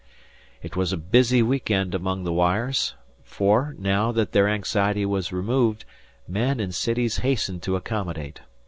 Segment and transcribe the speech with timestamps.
[0.63, 5.31] It was a busy week end among the wires; for now that their anxiety was
[5.31, 5.85] removed,
[6.27, 8.41] men and cities hastened to accommodate.